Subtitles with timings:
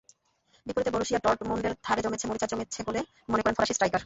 [0.65, 2.99] বিপরীতে বরুসিয়া ডর্টমুন্ডের ধারে জমেছে মরিচা জমেছে বলে
[3.29, 3.99] মনে করেন ফরাসি স্ট্রাইকার।